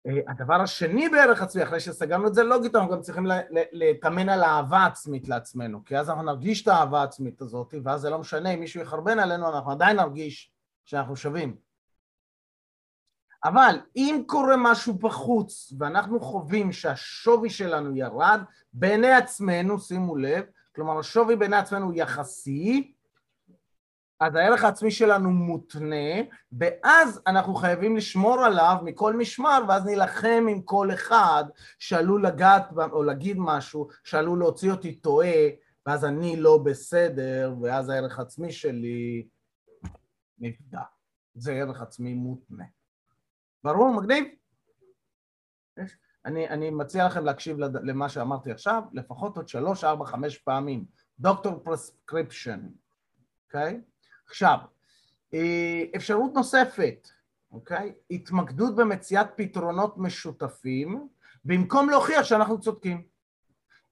אה, 0.07 0.21
הדבר 0.29 0.55
השני 0.55 1.09
בערך 1.09 1.43
עצמי, 1.43 1.63
אחרי 1.63 1.81
שסגרנו 1.81 2.27
את 2.27 2.35
זה 2.35 2.43
לוגית, 2.43 2.75
אנחנו 2.75 2.91
גם 2.91 3.01
צריכים 3.01 3.27
להתאמן 3.73 4.29
על 4.29 4.45
אהבה 4.45 4.87
עצמית 4.87 5.29
לעצמנו, 5.29 5.85
כי 5.85 5.99
אז 5.99 6.11
אנחנו 6.11 6.23
נרגיש 6.23 6.63
את 6.63 6.69
האהבה 6.69 7.01
העצמית 7.01 7.41
הזאת, 7.41 7.75
ואז 7.85 8.01
זה 8.01 8.11
לא 8.11 8.19
משנה 8.19 8.51
אם 8.51 8.61
מישהו 8.61 8.81
יחרבן 8.81 9.19
עלינו, 9.19 9.49
אנחנו 9.49 9.71
עדיין 9.71 9.97
נרגיש 9.97 10.53
שאנחנו 10.85 11.17
שווים. 11.17 11.66
אבל 13.45 13.79
אם 13.97 14.23
קורה 14.27 14.57
משהו 14.57 14.95
בחוץ 14.95 15.73
ואנחנו 15.79 16.21
חווים 16.21 16.73
שהשווי 16.73 17.51
שלנו 17.51 17.97
ירד, 17.97 18.41
בעיני 18.73 19.13
עצמנו, 19.13 19.79
שימו 19.79 20.17
לב, 20.17 20.45
כלומר 20.75 20.99
השווי 20.99 21.37
בעיני 21.37 21.57
עצמנו 21.57 21.93
יחסי, 21.95 22.93
אז 24.21 24.35
הערך 24.35 24.65
העצמי 24.65 24.91
שלנו 24.91 25.31
מותנה, 25.31 26.23
ואז 26.53 27.21
אנחנו 27.27 27.55
חייבים 27.55 27.97
לשמור 27.97 28.45
עליו 28.45 28.77
מכל 28.83 29.17
משמר, 29.17 29.59
ואז 29.69 29.87
נילחם 29.87 30.47
עם 30.51 30.63
כל 30.63 30.93
אחד 30.95 31.45
שעלול 31.79 32.27
לגעת 32.27 32.69
או 32.93 33.03
להגיד 33.03 33.37
משהו, 33.41 33.89
שעלול 34.05 34.39
להוציא 34.39 34.71
אותי 34.71 34.95
טועה, 34.95 35.49
ואז 35.87 36.05
אני 36.05 36.37
לא 36.37 36.59
בסדר, 36.59 37.55
ואז 37.63 37.89
הערך 37.89 38.19
העצמי 38.19 38.53
שלי 38.53 39.27
נפגע. 40.39 40.83
זה 41.35 41.53
ערך 41.53 41.81
עצמי 41.81 42.15
מותנה. 42.15 42.65
ברור? 43.67 43.95
מגניב? 43.95 44.25
אני, 46.25 46.49
אני 46.49 46.71
מציע 46.71 47.07
לכם 47.07 47.25
להקשיב 47.25 47.59
למה 47.59 48.09
שאמרתי 48.09 48.51
עכשיו, 48.51 48.83
לפחות 48.93 49.37
עוד 49.37 49.49
שלוש, 49.49 49.85
ארבע, 49.85 50.07
חמש 50.07 50.39
פעמים. 50.39 50.85
doctor 51.21 51.61
prescription, 51.65 52.61
אוקיי? 53.47 53.81
עכשיו, 54.27 54.59
אה, 55.35 55.83
אפשרות 55.97 56.35
נוספת, 56.35 57.09
אוקיי? 57.53 57.93
התמקדות 58.11 58.77
במציאת 58.77 59.27
פתרונות 59.37 59.99
משותפים 59.99 61.09
במקום 61.45 61.91
להוכיח 61.91 62.25
שאנחנו 62.25 62.61
צודקים. 62.61 63.07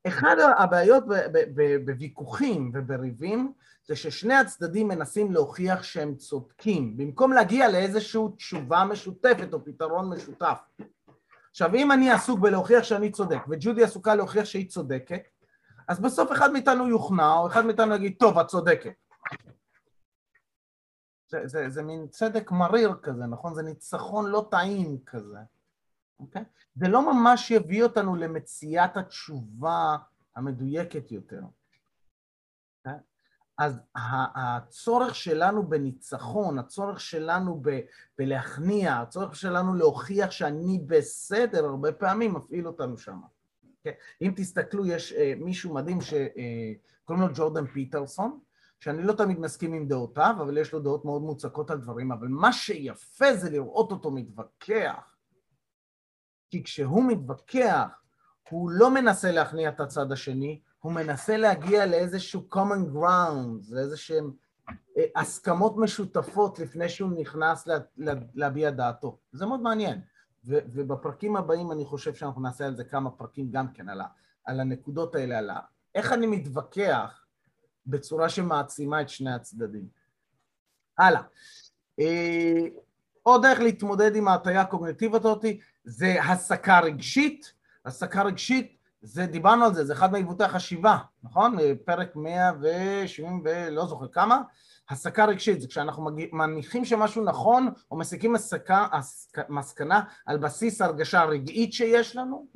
אחד 0.06 0.37
הבעיות 0.58 1.04
בוויכוחים 1.84 2.70
ובריבים 2.75 3.52
זה 3.84 3.96
ששני 3.96 4.34
הצדדים 4.34 4.88
מנסים 4.88 5.32
להוכיח 5.32 5.82
שהם 5.82 6.14
צודקים 6.14 6.96
במקום 6.96 7.32
להגיע 7.32 7.68
לאיזושהי 7.68 8.20
תשובה 8.37 8.84
משותפת 8.84 9.49
או 9.52 9.64
פתרון 9.64 10.11
משותף. 10.11 10.58
עכשיו 11.50 11.75
אם 11.75 11.92
אני 11.92 12.11
עסוק 12.11 12.40
בלהוכיח 12.40 12.84
שאני 12.84 13.12
צודק 13.12 13.38
וג'ודי 13.49 13.84
עסוקה 13.84 14.14
להוכיח 14.14 14.44
שהיא 14.44 14.68
צודקת 14.68 15.23
אז 15.88 16.00
בסוף 16.00 16.32
אחד 16.32 16.52
מאיתנו 16.52 16.88
יוכנע 16.88 17.32
או 17.32 17.46
אחד 17.46 17.66
מאיתנו 17.66 17.94
יגיד 17.94 18.14
טוב 18.18 18.38
את 18.38 18.46
צודקת 18.46 18.92
זה, 21.28 21.46
זה, 21.46 21.70
זה 21.70 21.82
מין 21.82 22.06
צדק 22.08 22.50
מריר 22.50 22.94
כזה, 23.02 23.26
נכון? 23.26 23.54
זה 23.54 23.62
ניצחון 23.62 24.26
לא 24.26 24.49
טעים 24.50 24.99
כזה, 25.06 25.38
אוקיי? 26.26 26.45
זה 26.75 26.88
לא 26.88 27.12
ממש 27.12 27.50
יביא 27.50 27.83
אותנו 27.83 28.16
למציאת 28.16 28.97
התשובה 28.97 29.97
המדויקת 30.37 31.12
יותר. 31.12 31.40
אוקיי? 32.78 33.00
אז 33.59 33.81
הצורך 34.35 35.14
שלנו 35.14 35.69
בניצחון, 35.69 36.59
הצורך 36.59 37.00
שלנו 37.00 37.61
ב- 37.62 37.81
בלהכניע, 38.19 39.00
הצורך 39.00 39.37
שלנו 39.37 39.75
להוכיח 39.75 40.31
שאני 40.31 40.78
בסדר, 40.87 41.64
הרבה 41.64 41.93
פעמים 41.93 42.35
מפעיל 42.35 42.66
אותנו 42.66 42.99
שם. 42.99 43.21
Okay? 43.23 43.69
אוקיי? 43.78 43.93
אם 44.23 44.33
תסתכלו, 44.37 44.87
יש 44.87 45.12
uh, 45.12 45.45
מישהו 45.45 45.75
מדהים 45.75 46.00
שקוראים 46.00 47.25
uh, 47.25 47.26
לו 47.26 47.35
ג'ורדן 47.35 47.66
פיטרסון, 47.66 48.38
שאני 48.81 49.02
לא 49.02 49.12
תמיד 49.12 49.38
מסכים 49.38 49.73
עם 49.73 49.88
דעותיו, 49.88 50.35
אבל 50.40 50.59
יש 50.59 50.73
לו 50.73 50.81
דעות 50.81 51.04
מאוד 51.04 51.23
מוצקות 51.23 51.71
על 51.71 51.78
דברים, 51.78 52.12
אבל 52.12 52.28
מה 52.28 52.52
שיפה 52.52 53.35
זה 53.35 53.50
לראות 53.50 53.90
אותו 53.90 54.11
מתווכח. 54.11 55.13
כי 56.54 56.62
כשהוא 56.62 57.04
מתווכח, 57.04 58.02
הוא 58.50 58.70
לא 58.70 58.90
מנסה 58.90 59.32
להכניע 59.32 59.68
את 59.68 59.80
הצד 59.80 60.12
השני, 60.12 60.61
הוא 60.80 60.92
מנסה 60.92 61.37
להגיע 61.37 61.87
לאיזשהו 61.87 62.49
common 62.54 62.96
ground, 62.96 63.75
לאיזשהם 63.75 64.32
אה, 64.68 65.04
הסכמות 65.16 65.76
משותפות 65.76 66.58
לפני 66.58 66.88
שהוא 66.88 67.11
נכנס 67.20 67.66
לה, 67.66 67.78
לה, 67.96 68.12
להביע 68.34 68.70
דעתו. 68.70 69.18
זה 69.32 69.46
מאוד 69.46 69.61
מעניין. 69.61 70.00
ו, 70.44 70.58
ובפרקים 70.73 71.37
הבאים 71.37 71.73
אני 71.73 71.84
חושב 71.84 72.14
שאנחנו 72.14 72.42
נעשה 72.42 72.66
על 72.66 72.76
זה 72.76 72.84
כמה 72.84 73.11
פרקים 73.11 73.50
גם 73.50 73.73
כן, 73.73 73.88
על, 73.88 74.00
ה, 74.00 74.06
על 74.44 74.61
הנקודות 74.61 75.14
האלה, 75.14 75.38
על 75.38 75.50
ה, 75.50 75.61
איך 75.94 76.12
אני 76.12 76.26
מתווכח 76.26 77.25
בצורה 77.87 78.28
שמעצימה 78.28 79.00
את 79.00 79.08
שני 79.08 79.32
הצדדים. 79.32 79.88
הלאה. 80.99 81.23
אה, 82.00 82.66
עוד 83.23 83.42
דרך 83.42 83.61
להתמודד 83.61 84.16
עם 84.16 84.28
ההטייה 84.28 84.61
הקוגניטיבית 84.61 85.25
הזאת 85.25 85.44
זה 85.85 86.23
הסקה 86.23 86.81
רגשית. 86.81 87.53
הסקה 87.85 88.23
רגשית, 88.23 88.76
זה, 89.03 89.26
דיברנו 89.26 89.64
על 89.64 89.75
זה, 89.75 89.85
זה 89.85 89.93
אחד 89.93 90.12
מעיוותי 90.12 90.45
החשיבה, 90.45 90.99
נכון? 91.23 91.57
פרק 91.85 92.17
170 92.17 93.43
ולא 93.45 93.87
זוכר 93.87 94.09
כמה. 94.09 94.41
הסקה 94.91 95.25
רגשית 95.25 95.61
זה 95.61 95.69
כשאנחנו 95.69 96.11
מניחים 96.33 96.85
שמשהו 96.85 97.25
נכון 97.25 97.69
או 97.91 97.97
מסיקים 97.97 98.33
מסקה, 98.33 98.87
מסקנה 99.49 100.00
על 100.26 100.39
בסיס 100.39 100.80
הרגשה 100.80 101.25
רגעית 101.25 101.73
שיש 101.73 102.17
לנו, 102.17 102.47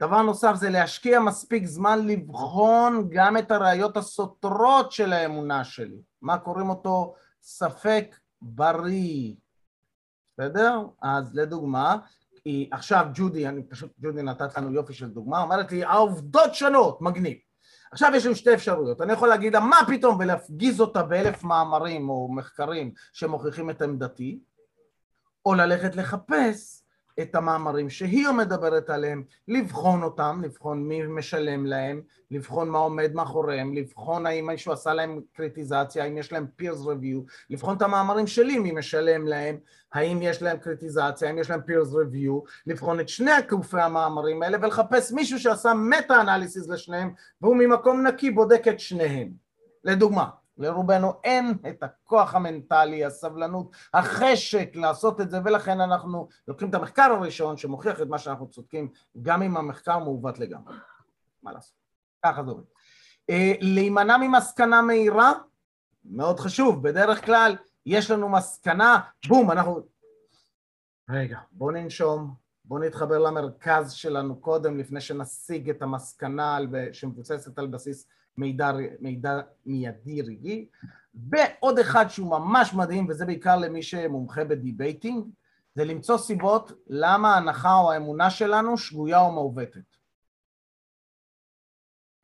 דבר 0.00 0.22
נוסף 0.22 0.54
זה 0.54 0.70
להשקיע 0.70 1.20
מספיק 1.20 1.66
זמן 1.66 2.06
לבחון 2.06 3.08
גם 3.10 3.36
את 3.36 3.50
הראיות 3.50 3.96
הסותרות 3.96 4.92
של 4.92 5.12
האמונה 5.12 5.64
שלי. 5.64 6.02
מה 6.22 6.38
קוראים 6.38 6.68
אותו? 6.68 7.14
ספק 7.42 8.16
בריא. 8.42 9.34
בסדר? 10.38 10.80
אז 11.02 11.34
לדוגמה, 11.34 11.96
היא, 12.44 12.68
עכשיו 12.70 13.06
ג'ודי, 13.14 13.48
אני 13.48 13.62
פשוט, 13.62 13.90
ג'ודי 14.00 14.22
נתת 14.22 14.58
לנו 14.58 14.72
יופי 14.72 14.94
של 14.94 15.08
דוגמה, 15.08 15.42
אומרת 15.42 15.72
לי, 15.72 15.84
העובדות 15.84 16.54
שונות, 16.54 17.02
מגניב. 17.02 17.36
עכשיו 17.92 18.12
יש 18.14 18.26
לנו 18.26 18.34
שתי 18.34 18.54
אפשרויות, 18.54 19.00
אני 19.00 19.12
יכול 19.12 19.28
להגיד 19.28 19.52
לה 19.52 19.60
מה 19.60 19.76
פתאום 19.88 20.18
ולהפגיז 20.18 20.80
אותה 20.80 21.02
באלף 21.02 21.44
מאמרים 21.44 22.08
או 22.08 22.32
מחקרים 22.32 22.92
שמוכיחים 23.12 23.70
את 23.70 23.82
עמדתי, 23.82 24.40
או 25.46 25.54
ללכת 25.54 25.96
לחפש 25.96 26.82
את 27.20 27.34
המאמרים 27.34 27.90
שהיא 27.90 28.28
מדברת 28.28 28.90
עליהם, 28.90 29.22
לבחון 29.48 30.02
אותם, 30.02 30.40
לבחון 30.44 30.88
מי 30.88 31.02
משלם 31.06 31.66
להם, 31.66 32.02
לבחון 32.30 32.68
מה 32.68 32.78
עומד 32.78 33.14
מאחוריהם, 33.14 33.74
לבחון 33.74 34.26
האם 34.26 34.46
מישהו 34.46 34.72
עשה 34.72 34.94
להם 34.94 35.20
קריטיזציה, 35.32 36.04
האם 36.04 36.18
יש 36.18 36.32
להם 36.32 36.46
peers 36.62 36.84
review, 36.84 37.32
לבחון 37.50 37.76
את 37.76 37.82
המאמרים 37.82 38.26
שלי, 38.26 38.58
מי 38.58 38.72
משלם 38.72 39.26
להם, 39.26 39.58
האם 39.92 40.22
יש 40.22 40.42
להם 40.42 40.58
קריטיזציה, 40.58 41.28
האם 41.28 41.38
יש 41.38 41.50
להם 41.50 41.60
peers 41.60 41.92
review, 41.92 42.50
לבחון 42.66 43.00
את 43.00 43.08
שני 43.08 43.30
גופי 43.48 43.80
המאמרים 43.80 44.42
האלה 44.42 44.58
ולחפש 44.62 45.12
מישהו 45.12 45.38
שעשה 45.38 45.74
מטה-אנליסיס 45.74 46.68
לשניהם 46.68 47.12
והוא 47.42 47.56
ממקום 47.56 48.06
נקי 48.06 48.30
בודק 48.30 48.68
את 48.68 48.80
שניהם. 48.80 49.28
לדוגמה, 49.84 50.26
לרובנו 50.58 51.12
אין 51.24 51.54
את 51.68 51.82
הכוח 51.82 52.34
המנטלי, 52.34 53.04
הסבלנות, 53.04 53.76
החשק 53.94 54.70
לעשות 54.74 55.20
את 55.20 55.30
זה, 55.30 55.38
ולכן 55.44 55.80
אנחנו 55.80 56.28
לוקחים 56.48 56.70
את 56.70 56.74
המחקר 56.74 57.02
הראשון 57.02 57.56
שמוכיח 57.56 58.00
את 58.00 58.06
מה 58.06 58.18
שאנחנו 58.18 58.50
צודקים, 58.50 58.88
גם 59.22 59.42
אם 59.42 59.56
המחקר 59.56 59.98
מעוות 59.98 60.38
לגמרי. 60.38 60.74
מה 61.42 61.52
לעשות? 61.52 61.74
ככה 62.24 62.44
זה 62.44 62.50
עובד. 62.50 62.64
אה, 63.30 63.52
להימנע 63.60 64.16
ממסקנה 64.16 64.82
מהירה, 64.82 65.32
מאוד 66.04 66.40
חשוב, 66.40 66.88
בדרך 66.88 67.24
כלל 67.24 67.56
יש 67.86 68.10
לנו 68.10 68.28
מסקנה, 68.28 69.00
בום, 69.28 69.50
אנחנו... 69.50 69.80
רגע, 71.10 71.38
בואו 71.52 71.70
ננשום, 71.70 72.34
בואו 72.64 72.80
נתחבר 72.80 73.18
למרכז 73.18 73.92
שלנו 73.92 74.40
קודם, 74.40 74.78
לפני 74.78 75.00
שנשיג 75.00 75.70
את 75.70 75.82
המסקנה 75.82 76.58
שמבוססת 76.92 77.58
על 77.58 77.66
בסיס 77.66 78.08
מידע, 78.38 78.72
מידע 79.00 79.40
מיידי 79.66 80.22
רגעי, 80.22 80.68
ועוד 81.14 81.78
אחד 81.78 82.08
שהוא 82.08 82.30
ממש 82.30 82.74
מדהים, 82.74 83.06
וזה 83.08 83.26
בעיקר 83.26 83.56
למי 83.56 83.82
שמומחה 83.82 84.44
ב 84.44 84.52
debating, 84.52 85.24
זה 85.74 85.84
למצוא 85.84 86.18
סיבות 86.18 86.72
למה 86.86 87.34
ההנחה 87.34 87.74
או 87.74 87.92
האמונה 87.92 88.30
שלנו 88.30 88.78
שגויה 88.78 89.20
או 89.20 89.32
מעוותת. 89.32 89.96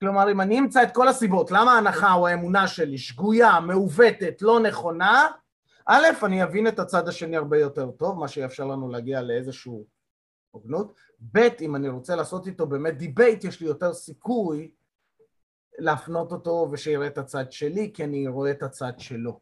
כלומר, 0.01 0.31
אם 0.31 0.41
אני 0.41 0.59
אמצא 0.59 0.83
את 0.83 0.95
כל 0.95 1.09
הסיבות 1.09 1.51
למה 1.51 1.73
ההנחה 1.73 2.13
או 2.13 2.29
האמונה 2.29 2.69
שלי 2.69 2.99
שגויה, 2.99 3.61
מעוותת, 3.61 4.43
לא 4.43 4.61
נכונה, 4.61 5.29
א', 5.87 6.07
אני 6.23 6.43
אבין 6.43 6.67
את 6.67 6.79
הצד 6.79 7.09
השני 7.09 7.37
הרבה 7.37 7.59
יותר 7.59 7.91
טוב, 7.91 8.19
מה 8.19 8.29
שיאפשר 8.29 8.65
לנו 8.65 8.89
להגיע 8.89 9.23
לאיזשהו 9.23 9.87
הוגנות, 10.51 10.95
ב', 11.33 11.49
אם 11.61 11.77
אני 11.77 11.89
רוצה 11.89 12.17
לעשות 12.17 12.47
איתו 12.47 12.67
באמת 12.67 12.99
debate, 12.99 13.45
יש 13.45 13.61
לי 13.61 13.67
יותר 13.67 13.95
סיכוי 13.95 14.71
להפנות 15.79 16.33
אותו 16.33 16.69
ושיראה 16.73 17.07
את 17.07 17.19
הצד 17.19 17.53
שלי, 17.53 17.91
כי 17.95 18.05
אני 18.05 18.29
רואה 18.29 18.51
את 18.51 18.63
הצד 18.63 18.93
שלו. 18.99 19.41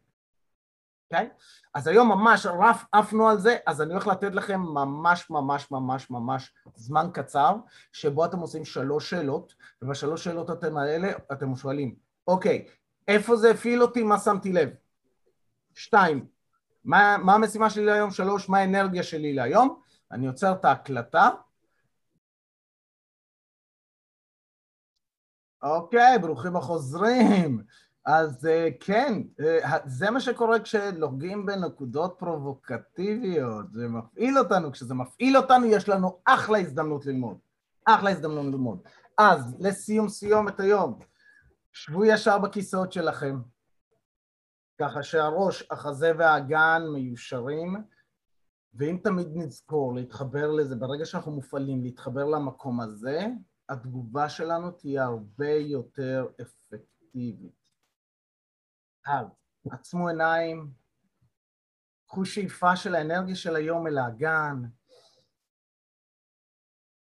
אוקיי? 1.11 1.29
Okay? 1.31 1.61
אז 1.73 1.87
היום 1.87 2.09
ממש 2.09 2.45
רף 2.45 2.85
עפנו 2.91 3.29
על 3.29 3.37
זה, 3.37 3.57
אז 3.67 3.81
אני 3.81 3.93
הולך 3.93 4.07
לתת 4.07 4.35
לכם 4.35 4.59
ממש 4.61 5.29
ממש 5.29 5.71
ממש 5.71 6.09
ממש 6.09 6.53
זמן 6.75 7.09
קצר, 7.13 7.55
שבו 7.91 8.25
אתם 8.25 8.39
עושים 8.39 8.65
שלוש 8.65 9.09
שאלות, 9.09 9.53
ובשלוש 9.81 10.23
שאלות 10.23 10.51
אתם 10.51 10.77
האלה 10.77 11.11
אתם 11.31 11.55
שואלים, 11.55 11.95
אוקיי, 12.27 12.65
איפה 13.07 13.35
זה 13.35 13.51
הפעיל 13.51 13.81
אותי, 13.81 14.03
מה 14.03 14.17
שמתי 14.17 14.53
לב? 14.53 14.69
שתיים, 15.75 16.25
מה, 16.85 17.17
מה 17.17 17.33
המשימה 17.33 17.69
שלי 17.69 17.85
להיום? 17.85 18.11
שלוש, 18.11 18.49
מה 18.49 18.57
האנרגיה 18.57 19.03
שלי 19.03 19.33
להיום? 19.33 19.81
אני 20.11 20.27
עוצר 20.27 20.51
את 20.51 20.65
ההקלטה, 20.65 21.29
אוקיי, 25.63 26.19
ברוכים 26.19 26.55
החוזרים. 26.55 27.63
אז 28.05 28.45
אה, 28.45 28.69
כן, 28.79 29.21
אה, 29.39 29.77
זה 29.85 30.11
מה 30.11 30.19
שקורה 30.19 30.59
כשלוגים 30.59 31.45
בנקודות 31.45 32.15
פרובוקטיביות, 32.19 33.71
זה 33.71 33.87
מפעיל 33.87 34.39
אותנו, 34.39 34.71
כשזה 34.71 34.93
מפעיל 34.93 35.37
אותנו 35.37 35.65
יש 35.65 35.89
לנו 35.89 36.19
אחלה 36.25 36.57
הזדמנות 36.57 37.05
ללמוד, 37.05 37.37
אחלה 37.85 38.09
הזדמנות 38.09 38.45
ללמוד. 38.45 38.79
אז 39.17 39.55
לסיום 39.59 40.09
סיומת 40.09 40.59
היום, 40.59 40.99
שבו 41.73 42.05
ישר 42.05 42.37
בכיסאות 42.37 42.91
שלכם, 42.91 43.41
ככה 44.79 45.03
שהראש, 45.03 45.67
החזה 45.71 46.11
והאגן 46.17 46.83
מיושרים, 46.93 47.75
ואם 48.73 48.97
תמיד 49.03 49.27
נזכור 49.33 49.95
להתחבר 49.95 50.51
לזה, 50.51 50.75
ברגע 50.75 51.05
שאנחנו 51.05 51.31
מופעלים, 51.31 51.83
להתחבר 51.83 52.25
למקום 52.25 52.81
הזה, 52.81 53.27
התגובה 53.71 54.29
שלנו 54.29 54.71
תהיה 54.71 55.03
הרבה 55.03 55.51
יותר 55.71 56.25
אפקטיבית. 56.41 57.55
אז 59.05 59.25
עצמו 59.71 60.07
עיניים, 60.07 60.73
קחו 62.05 62.25
שאיפה 62.25 62.75
של 62.75 62.95
האנרגיה 62.95 63.35
של 63.35 63.55
היום 63.55 63.87
אל 63.87 63.97
האגן. 63.97 64.69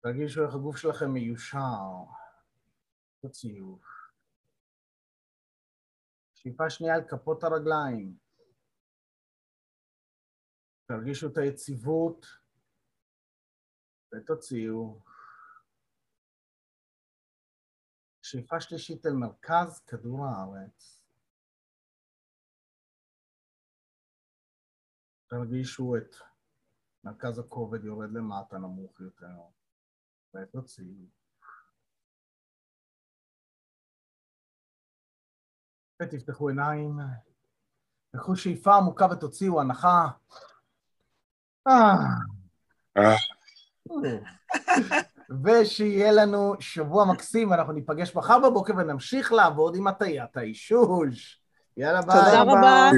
תרגישו 0.02 0.46
איך 0.46 0.54
הגוף 0.54 0.76
שלכם 0.76 1.10
מיושר. 1.10 1.58
תוציאו. 3.22 3.78
שאיפה 6.34 6.70
שנייה 6.70 6.94
על 6.94 7.08
כפות 7.08 7.44
הרגליים. 7.44 8.16
תרגישו 10.86 11.28
את 11.32 11.38
היציבות 11.38 12.26
ותוציאו. 14.14 15.09
שאיפה 18.30 18.60
שלישית 18.60 19.06
אל 19.06 19.12
מרכז 19.12 19.80
כדור 19.86 20.26
הארץ. 20.26 21.00
תרגישו 25.26 25.96
את 25.96 26.16
מרכז 27.04 27.38
הכובד 27.38 27.84
יורד 27.84 28.12
למטה 28.12 28.58
נמוך 28.58 29.00
יותר, 29.00 29.26
ותוציאו. 30.34 31.06
ותפתחו 36.02 36.48
עיניים, 36.48 36.98
תקחו 38.10 38.36
שאיפה 38.36 38.76
עמוקה 38.76 39.06
ותוציאו 39.12 39.60
הנחה. 39.60 40.08
ושיהיה 45.44 46.12
לנו 46.12 46.54
שבוע 46.60 47.04
מקסים, 47.04 47.52
אנחנו 47.52 47.72
ניפגש 47.72 48.14
מחר 48.16 48.38
בבוקר 48.38 48.72
ונמשיך 48.76 49.32
לעבוד 49.32 49.76
עם 49.76 49.86
הטיית 49.86 50.36
האישוש. 50.36 51.40
יאללה 51.76 52.02
ביי. 52.02 52.20
תודה 52.24 52.42
רבה. 52.42 52.90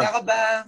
תודה 0.00 0.18
רבה. 0.18 0.62